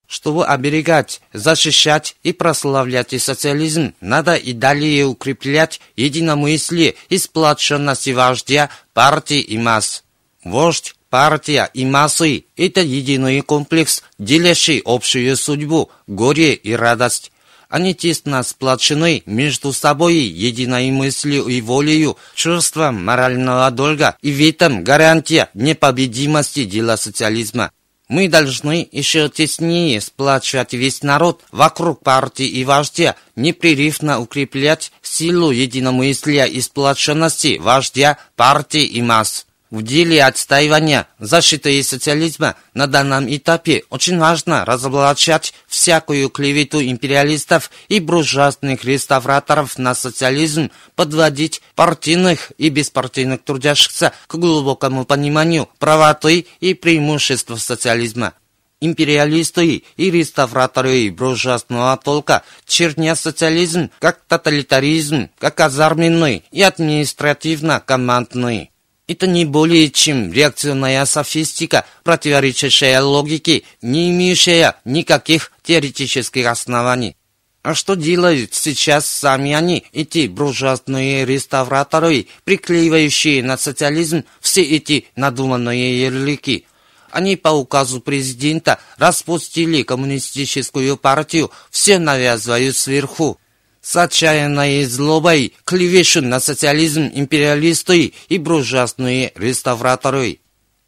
Чтобы 0.05 0.45
оберегать, 0.45 1.21
защищать 1.33 2.15
и 2.21 2.33
прославлять 2.33 3.19
социализм, 3.19 3.95
надо 3.99 4.35
и 4.35 4.53
далее 4.53 5.07
укреплять 5.07 5.81
единомыслие 5.95 6.93
и 7.09 7.17
сплоченность 7.17 8.07
вождя, 8.09 8.69
партии 8.93 9.41
и 9.41 9.57
масс. 9.57 10.03
Вождь, 10.43 10.93
партия 11.11 11.69
и 11.73 11.85
массы– 11.85 12.45
это 12.57 12.81
единый 12.81 13.41
комплекс, 13.41 14.01
делящий 14.17 14.81
общую 14.83 15.37
судьбу, 15.37 15.91
горе 16.07 16.53
и 16.53 16.73
радость. 16.73 17.31
Они 17.69 17.93
тесно 17.93 18.41
сплочены 18.43 19.21
между 19.25 19.73
собой 19.73 20.15
единой 20.15 20.89
мыслью 20.89 21.47
и 21.47 21.61
волею, 21.61 22.17
чувством 22.33 23.05
морального 23.05 23.69
долга 23.71 24.17
и 24.21 24.31
в 24.31 24.49
этом 24.49 24.83
гарантия 24.83 25.49
непобедимости 25.53 26.63
дела 26.65 26.97
социализма. 26.97 27.71
Мы 28.07 28.27
должны 28.27 28.87
еще 28.91 29.29
теснее 29.29 30.01
сплачивать 30.01 30.73
весь 30.73 31.01
народ 31.01 31.41
вокруг 31.51 32.03
партии 32.03 32.45
и 32.45 32.65
вождя, 32.65 33.15
непрерывно 33.37 34.19
укреплять 34.19 34.91
силу 35.01 35.51
единомыслия 35.51 36.45
и 36.45 36.59
сплоченности 36.59 37.57
вождя, 37.57 38.17
партии 38.35 38.83
и 38.83 39.01
масс. 39.01 39.45
В 39.71 39.81
деле 39.83 40.21
отстаивания 40.21 41.07
защиты 41.17 41.81
социализма 41.81 42.55
на 42.73 42.87
данном 42.87 43.33
этапе 43.33 43.85
очень 43.89 44.19
важно 44.19 44.65
разоблачать 44.65 45.53
всякую 45.65 46.29
клевету 46.29 46.83
империалистов 46.83 47.71
и 47.87 48.01
буржуазных 48.01 48.83
реставраторов 48.83 49.77
на 49.77 49.95
социализм, 49.95 50.71
подводить 50.97 51.61
партийных 51.75 52.51
и 52.57 52.67
беспартийных 52.67 53.45
трудящихся 53.45 54.11
к 54.27 54.35
глубокому 54.35 55.05
пониманию 55.05 55.69
правоты 55.79 56.47
и 56.59 56.73
преимуществ 56.73 57.57
социализма. 57.57 58.33
Империалисты 58.81 59.83
и 59.95 60.11
реставраторы 60.11 61.09
буржуазного 61.11 61.95
толка 61.95 62.43
чернят 62.67 63.17
социализм 63.17 63.89
как 63.99 64.19
тоталитаризм, 64.27 65.29
как 65.39 65.55
казарменный 65.55 66.43
и 66.51 66.61
административно-командный. 66.61 68.71
Это 69.11 69.27
не 69.27 69.43
более 69.43 69.89
чем 69.89 70.31
реакционная 70.31 71.05
софистика, 71.05 71.83
противоречащая 72.05 73.01
логике, 73.01 73.63
не 73.81 74.09
имеющая 74.09 74.77
никаких 74.85 75.51
теоретических 75.63 76.45
оснований. 76.45 77.17
А 77.61 77.75
что 77.75 77.95
делают 77.95 78.53
сейчас 78.53 79.05
сами 79.05 79.51
они, 79.51 79.83
эти 79.91 80.27
буржуазные 80.27 81.25
реставраторы, 81.25 82.27
приклеивающие 82.45 83.43
на 83.43 83.57
социализм 83.57 84.23
все 84.39 84.63
эти 84.63 85.07
надуманные 85.17 86.03
ярлыки? 86.03 86.65
Они 87.11 87.35
по 87.35 87.49
указу 87.49 87.99
президента 87.99 88.79
распустили 88.97 89.83
коммунистическую 89.83 90.95
партию, 90.95 91.51
все 91.69 91.99
навязывают 91.99 92.77
сверху 92.77 93.40
с 93.81 93.95
отчаянной 93.95 94.85
злобой 94.85 95.53
клевещут 95.65 96.23
на 96.23 96.39
социализм 96.39 97.09
империалисты 97.13 98.13
и 98.29 98.37
буржуазные 98.37 99.31
реставраторы. 99.35 100.39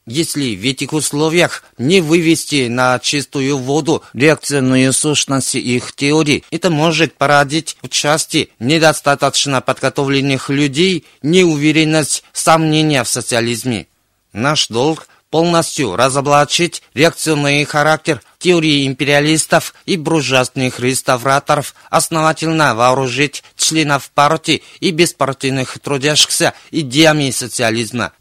Если 0.05 0.55
в 0.55 0.63
этих 0.65 0.91
условиях 0.91 1.63
не 1.77 2.01
вывести 2.01 2.67
на 2.67 2.99
чистую 2.99 3.57
воду 3.57 4.03
реакционную 4.13 4.91
сущность 4.91 5.55
их 5.55 5.93
теорий, 5.95 6.43
это 6.51 6.69
может 6.69 7.13
породить 7.13 7.77
в 7.81 7.87
части 7.87 8.49
недостаточно 8.59 9.61
подготовленных 9.61 10.49
людей 10.49 11.05
неуверенность, 11.21 12.23
сомнения 12.33 13.03
в 13.05 13.07
социализме. 13.07 13.87
Наш 14.33 14.67
долг 14.67 15.07
полностью 15.33 15.95
разоблачить 15.95 16.83
реакционный 16.93 17.65
характер 17.65 18.21
теории 18.37 18.85
империалистов 18.85 19.73
и 19.87 19.97
буржуазных 19.97 20.79
реставраторов, 20.79 21.73
основательно 21.89 22.75
вооружить 22.75 23.43
членов 23.57 24.11
партии 24.11 24.61
и 24.79 24.91
беспартийных 24.91 25.79
трудящихся 25.79 26.53
идеями 26.69 27.31
социализма. 27.31 28.11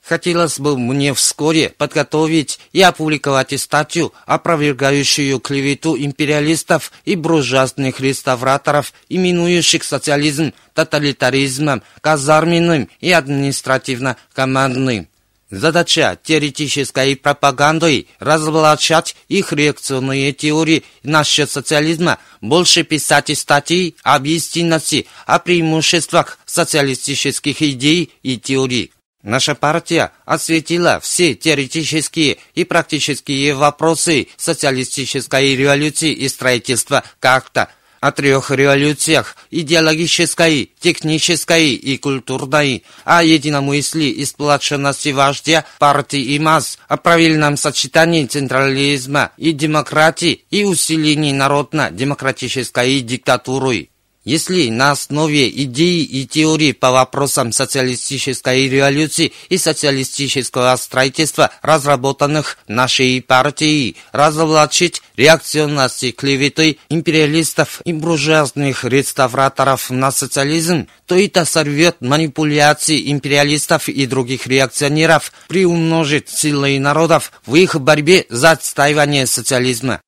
Хотелось 0.00 0.60
бы 0.60 0.78
мне 0.78 1.12
вскоре 1.12 1.70
подготовить 1.70 2.60
и 2.72 2.82
опубликовать 2.82 3.58
статью, 3.58 4.12
опровергающую 4.24 5.40
клевету 5.40 5.96
империалистов 5.96 6.92
и 7.04 7.16
буржуазных 7.16 7.98
реставраторов, 7.98 8.92
именующих 9.08 9.82
социализм 9.82 10.52
тоталитаризмом, 10.74 11.82
казарменным 12.00 12.88
и 13.00 13.10
административно-командным. 13.10 15.08
Задача 15.50 16.16
теоретической 16.22 17.16
пропаганды– 17.16 18.06
разоблачать 18.20 19.16
их 19.26 19.52
реакционные 19.52 20.32
теории 20.32 20.84
насчет 21.02 21.50
социализма, 21.50 22.20
больше 22.40 22.84
писать 22.84 23.36
статьи 23.36 23.96
об 24.04 24.26
истинности, 24.26 25.08
о 25.26 25.40
преимуществах 25.40 26.38
социалистических 26.46 27.62
идей 27.62 28.12
и 28.22 28.38
теорий. 28.38 28.92
Наша 29.24 29.56
партия 29.56 30.12
осветила 30.24 31.00
все 31.00 31.34
теоретические 31.34 32.38
и 32.54 32.62
практические 32.64 33.54
вопросы 33.54 34.28
социалистической 34.36 35.56
революции 35.56 36.12
и 36.12 36.28
строительства 36.28 37.02
как-то– 37.18 37.68
о 38.00 38.12
трех 38.12 38.50
революциях– 38.50 39.36
идеологической, 39.50 40.72
технической 40.80 41.74
и 41.74 41.98
культурной, 41.98 42.82
о 43.04 43.22
единомыслии 43.22 44.08
и 44.08 44.24
сплоченности 44.24 45.10
вождя, 45.10 45.66
партии 45.78 46.20
и 46.20 46.38
масс, 46.38 46.78
о 46.88 46.96
правильном 46.96 47.56
сочетании 47.56 48.24
централизма 48.26 49.32
и 49.36 49.52
демократии 49.52 50.44
и 50.50 50.64
усилении 50.64 51.32
народно-демократической 51.32 53.00
диктатуры. 53.00 53.89
Если 54.22 54.68
на 54.68 54.90
основе 54.90 55.48
идей 55.48 56.04
и 56.04 56.26
теорий 56.26 56.74
по 56.74 56.90
вопросам 56.90 57.52
социалистической 57.52 58.68
революции 58.68 59.32
и 59.48 59.56
социалистического 59.56 60.76
строительства, 60.76 61.50
разработанных 61.62 62.58
нашей 62.68 63.22
партией, 63.22 63.96
разоблачить 64.12 65.00
реакционности 65.16 66.10
клеветы 66.10 66.76
империалистов 66.90 67.80
и 67.86 67.94
буржуазных 67.94 68.84
реставраторов 68.84 69.88
на 69.88 70.10
социализм, 70.10 70.86
то 71.06 71.18
это 71.18 71.46
сорвет 71.46 71.96
манипуляции 72.00 73.10
империалистов 73.10 73.88
и 73.88 74.04
других 74.04 74.46
реакционеров, 74.46 75.32
приумножит 75.48 76.28
силы 76.28 76.78
народов 76.78 77.32
в 77.46 77.54
их 77.54 77.80
борьбе 77.80 78.26
за 78.28 78.50
отстаивание 78.50 79.26
социализма. 79.26 80.02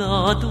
있어도 0.00 0.48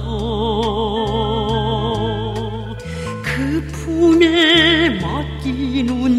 그 3.23 3.67
품에 3.71 4.89
맡기는 5.01 6.18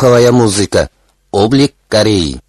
слуховая 0.00 0.32
музыка. 0.32 0.88
Облик 1.30 1.74
Кореи. 1.88 2.40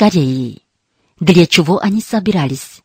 Кореи. 0.00 0.62
Для 1.20 1.44
чего 1.44 1.78
они 1.78 2.00
собирались? 2.00 2.80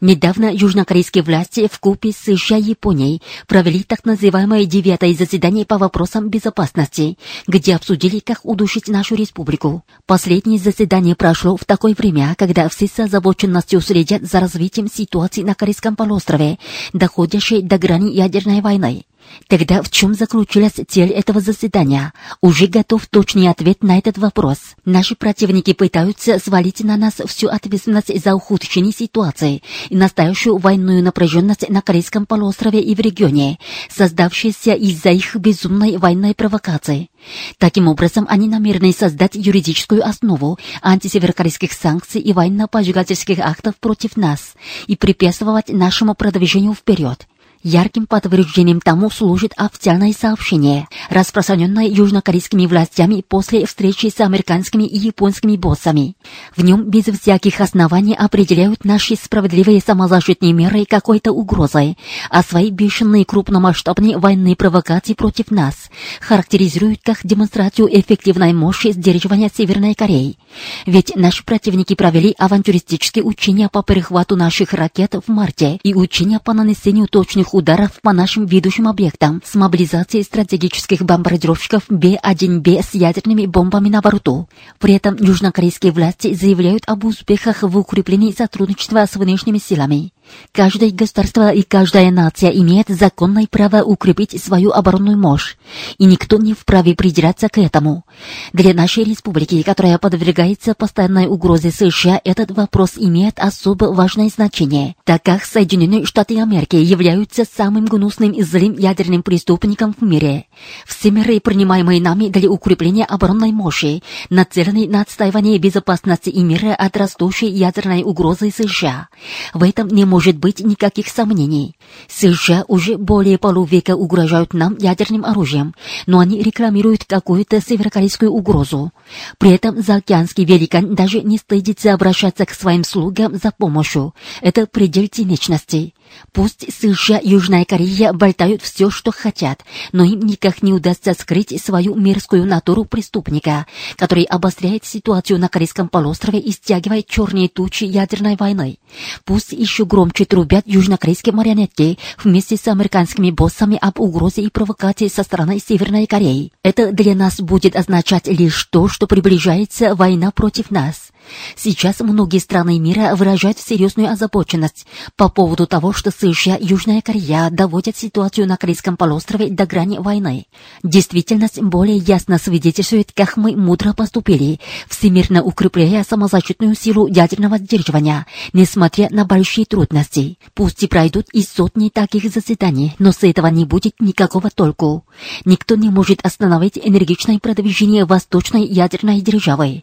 Недавно 0.00 0.54
южнокорейские 0.54 1.24
власти 1.24 1.68
в 1.68 1.80
купе 1.80 2.12
с 2.12 2.18
США 2.18 2.58
и 2.58 2.62
Японией 2.62 3.22
провели 3.48 3.82
так 3.82 4.04
называемое 4.04 4.66
девятое 4.66 5.12
заседание 5.14 5.66
по 5.66 5.78
вопросам 5.78 6.28
безопасности, 6.28 7.18
где 7.48 7.74
обсудили, 7.74 8.20
как 8.20 8.44
удушить 8.44 8.86
нашу 8.86 9.16
республику. 9.16 9.82
Последнее 10.06 10.60
заседание 10.60 11.16
прошло 11.16 11.56
в 11.56 11.64
такое 11.64 11.96
время, 11.98 12.36
когда 12.38 12.68
все 12.68 12.86
с 12.86 12.96
озабоченностью 13.00 13.80
следят 13.80 14.22
за 14.22 14.38
развитием 14.38 14.88
ситуации 14.88 15.42
на 15.42 15.56
Корейском 15.56 15.96
полуострове, 15.96 16.60
доходящей 16.92 17.62
до 17.62 17.78
грани 17.78 18.12
ядерной 18.12 18.60
войны. 18.60 19.06
Тогда 19.48 19.82
в 19.82 19.90
чем 19.90 20.14
заключилась 20.14 20.74
цель 20.88 21.10
этого 21.10 21.40
заседания? 21.40 22.12
Уже 22.40 22.66
готов 22.66 23.06
точный 23.06 23.48
ответ 23.48 23.82
на 23.82 23.98
этот 23.98 24.18
вопрос. 24.18 24.58
Наши 24.84 25.16
противники 25.16 25.72
пытаются 25.72 26.38
свалить 26.38 26.80
на 26.80 26.96
нас 26.96 27.14
всю 27.26 27.48
ответственность 27.48 28.22
за 28.22 28.34
ухудшение 28.34 28.92
ситуации 28.92 29.62
и 29.88 29.96
настоящую 29.96 30.58
военную 30.58 31.02
напряженность 31.02 31.68
на 31.68 31.82
Корейском 31.82 32.26
полуострове 32.26 32.80
и 32.80 32.94
в 32.94 33.00
регионе, 33.00 33.58
создавшейся 33.90 34.74
из-за 34.74 35.10
их 35.10 35.34
безумной 35.36 35.96
военной 35.96 36.34
провокации. 36.34 37.10
Таким 37.58 37.88
образом, 37.88 38.26
они 38.28 38.48
намерены 38.48 38.92
создать 38.92 39.34
юридическую 39.34 40.06
основу 40.06 40.58
антисеверокорейских 40.82 41.72
санкций 41.72 42.20
и 42.20 42.32
военно-поджигательских 42.32 43.38
актов 43.40 43.76
против 43.76 44.16
нас 44.16 44.54
и 44.86 44.96
препятствовать 44.96 45.68
нашему 45.68 46.14
продвижению 46.14 46.74
вперед. 46.74 47.26
Ярким 47.62 48.06
подтверждением 48.06 48.80
тому 48.80 49.10
служит 49.10 49.52
официальное 49.54 50.14
сообщение, 50.14 50.88
распространенное 51.10 51.88
южнокорейскими 51.88 52.64
властями 52.64 53.22
после 53.26 53.66
встречи 53.66 54.06
с 54.06 54.18
американскими 54.20 54.84
и 54.84 54.96
японскими 54.96 55.56
боссами. 55.56 56.16
В 56.56 56.64
нем 56.64 56.84
без 56.84 57.04
всяких 57.04 57.60
оснований 57.60 58.14
определяют 58.14 58.86
наши 58.86 59.14
справедливые 59.14 59.82
самозащитные 59.82 60.54
меры 60.54 60.86
какой-то 60.86 61.32
угрозой, 61.32 61.98
а 62.30 62.42
свои 62.42 62.70
бешеные 62.70 63.26
крупномасштабные 63.26 64.16
военные 64.16 64.56
провокации 64.56 65.12
против 65.12 65.50
нас 65.50 65.90
характеризуют 66.22 67.00
как 67.04 67.18
демонстрацию 67.24 67.88
эффективной 67.88 68.54
мощи 68.54 68.92
сдерживания 68.92 69.50
Северной 69.54 69.92
Кореи. 69.94 70.38
Ведь 70.86 71.14
наши 71.14 71.44
противники 71.44 71.94
провели 71.94 72.34
авантюристические 72.38 73.22
учения 73.22 73.68
по 73.68 73.82
перехвату 73.82 74.34
наших 74.34 74.72
ракет 74.72 75.14
в 75.14 75.30
марте 75.30 75.78
и 75.82 75.92
учения 75.92 76.40
по 76.40 76.54
нанесению 76.54 77.06
точных 77.06 77.49
воздушных 77.50 77.54
ударов 77.54 78.00
по 78.02 78.12
нашим 78.12 78.46
ведущим 78.46 78.88
объектам 78.88 79.42
с 79.44 79.54
мобилизацией 79.54 80.24
стратегических 80.24 81.02
бомбардировщиков 81.02 81.84
Б-1Б 81.88 82.82
с 82.82 82.94
ядерными 82.94 83.46
бомбами 83.46 83.88
на 83.88 84.00
борту. 84.00 84.48
При 84.78 84.94
этом 84.94 85.16
южнокорейские 85.16 85.92
власти 85.92 86.34
заявляют 86.34 86.84
об 86.86 87.04
успехах 87.04 87.62
в 87.62 87.76
укреплении 87.76 88.32
сотрудничества 88.32 89.06
с 89.06 89.16
внешними 89.16 89.58
силами. 89.58 90.12
Каждое 90.52 90.90
государство 90.90 91.52
и 91.52 91.62
каждая 91.62 92.10
нация 92.10 92.50
имеет 92.50 92.88
законное 92.88 93.46
право 93.48 93.82
укрепить 93.82 94.42
свою 94.42 94.72
оборонную 94.72 95.16
мощь, 95.16 95.56
и 95.98 96.04
никто 96.04 96.38
не 96.38 96.54
вправе 96.54 96.94
придираться 96.94 97.48
к 97.48 97.58
этому. 97.58 98.04
Для 98.52 98.74
нашей 98.74 99.04
республики, 99.04 99.62
которая 99.62 99.98
подвергается 99.98 100.74
постоянной 100.74 101.26
угрозе 101.26 101.70
США, 101.70 102.20
этот 102.24 102.50
вопрос 102.50 102.92
имеет 102.96 103.38
особо 103.38 103.86
важное 103.86 104.28
значение, 104.28 104.96
так 105.04 105.22
как 105.22 105.44
Соединенные 105.44 106.04
Штаты 106.04 106.40
Америки 106.40 106.76
являются 106.76 107.44
самым 107.44 107.86
гнусным 107.86 108.32
и 108.32 108.42
злым 108.42 108.76
ядерным 108.76 109.22
преступником 109.22 109.94
в 109.98 110.02
мире. 110.04 110.46
Все 110.86 111.10
меры, 111.10 111.40
принимаемые 111.40 112.00
нами 112.00 112.28
для 112.28 112.50
укрепления 112.50 113.04
оборонной 113.04 113.52
мощи, 113.52 114.02
нацелены 114.30 114.88
на 114.88 115.02
отстаивание 115.02 115.58
безопасности 115.58 116.28
и 116.28 116.42
мира 116.42 116.74
от 116.74 116.96
растущей 116.96 117.48
ядерной 117.48 118.02
угрозы 118.02 118.50
США. 118.50 119.08
В 119.54 119.62
этом 119.62 119.88
не 119.88 120.04
может 120.04 120.19
может 120.20 120.36
быть 120.36 120.60
никаких 120.60 121.08
сомнений. 121.08 121.76
США 122.06 122.66
уже 122.68 122.98
более 122.98 123.38
полувека 123.38 123.96
угрожают 123.96 124.52
нам 124.52 124.76
ядерным 124.78 125.24
оружием, 125.24 125.74
но 126.06 126.18
они 126.18 126.42
рекламируют 126.42 127.06
какую-то 127.06 127.58
северокорейскую 127.62 128.30
угрозу. 128.30 128.92
При 129.38 129.52
этом 129.52 129.80
заокеанский 129.80 130.44
великан 130.44 130.94
даже 130.94 131.22
не 131.22 131.38
стыдится 131.38 131.94
обращаться 131.94 132.44
к 132.44 132.50
своим 132.50 132.84
слугам 132.84 133.34
за 133.34 133.50
помощью. 133.50 134.14
Это 134.42 134.66
предел 134.66 135.06
циничности. 135.10 135.94
Пусть 136.32 136.66
США 136.72 137.18
и 137.18 137.30
Южная 137.30 137.64
Корея 137.64 138.12
болтают 138.12 138.62
все, 138.62 138.90
что 138.90 139.12
хотят, 139.12 139.62
но 139.92 140.04
им 140.04 140.20
никак 140.20 140.62
не 140.62 140.72
удастся 140.72 141.14
скрыть 141.14 141.60
свою 141.62 141.94
мерзкую 141.94 142.44
натуру 142.44 142.84
преступника, 142.84 143.66
который 143.96 144.24
обостряет 144.24 144.84
ситуацию 144.84 145.38
на 145.38 145.48
Корейском 145.48 145.88
полуострове 145.88 146.40
и 146.40 146.50
стягивает 146.50 147.06
черные 147.06 147.48
тучи 147.48 147.84
ядерной 147.84 148.36
войны. 148.36 148.78
Пусть 149.24 149.52
еще 149.52 149.84
громче 149.84 150.24
трубят 150.24 150.66
южнокорейские 150.66 151.34
марионетки 151.34 151.98
вместе 152.22 152.56
с 152.56 152.66
американскими 152.66 153.30
боссами 153.30 153.78
об 153.80 154.00
угрозе 154.00 154.42
и 154.42 154.50
провокации 154.50 155.08
со 155.08 155.22
стороны 155.22 155.60
Северной 155.60 156.06
Кореи. 156.06 156.52
Это 156.62 156.92
для 156.92 157.14
нас 157.14 157.40
будет 157.40 157.76
означать 157.76 158.26
лишь 158.26 158.64
то, 158.64 158.88
что 158.88 159.06
приближается 159.06 159.94
война 159.94 160.30
против 160.30 160.70
нас. 160.70 161.12
Сейчас 161.56 162.00
многие 162.00 162.38
страны 162.38 162.78
мира 162.78 163.14
выражают 163.14 163.58
серьезную 163.58 164.10
озабоченность 164.10 164.86
по 165.16 165.28
поводу 165.28 165.66
того, 165.66 165.92
что 165.92 166.10
США 166.10 166.56
и 166.56 166.66
Южная 166.66 167.02
Корея 167.02 167.50
доводят 167.50 167.96
ситуацию 167.96 168.46
на 168.46 168.56
Корейском 168.56 168.96
полуострове 168.96 169.48
до 169.48 169.66
грани 169.66 169.98
войны. 169.98 170.46
Действительность 170.82 171.60
более 171.60 171.96
ясно 171.96 172.38
свидетельствует, 172.38 173.12
как 173.12 173.36
мы 173.36 173.56
мудро 173.56 173.92
поступили, 173.92 174.60
всемирно 174.88 175.42
укрепляя 175.42 176.04
самозащитную 176.04 176.74
силу 176.74 177.06
ядерного 177.06 177.58
сдерживания, 177.58 178.26
несмотря 178.52 179.08
на 179.10 179.24
большие 179.24 179.64
трудности. 179.64 180.38
Пусть 180.54 180.82
и 180.82 180.86
пройдут 180.86 181.26
и 181.32 181.42
сотни 181.42 181.88
таких 181.88 182.32
заседаний, 182.32 182.94
но 182.98 183.12
с 183.12 183.22
этого 183.22 183.48
не 183.48 183.64
будет 183.64 184.00
никакого 184.00 184.50
толку. 184.50 185.04
Никто 185.44 185.76
не 185.76 185.90
может 185.90 186.24
остановить 186.24 186.78
энергичное 186.82 187.38
продвижение 187.38 188.04
восточной 188.04 188.64
ядерной 188.64 189.20
державы. 189.20 189.82